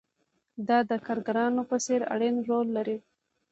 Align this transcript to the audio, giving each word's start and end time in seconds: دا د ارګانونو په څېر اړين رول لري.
دا 0.67 0.77
د 0.89 0.91
ارګانونو 1.11 1.61
په 1.69 1.77
څېر 1.85 2.01
اړين 2.13 2.35
رول 2.49 2.67
لري. 2.77 2.97